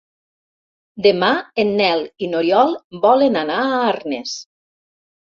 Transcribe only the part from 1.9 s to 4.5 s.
i n'Oriol volen anar a Arnes.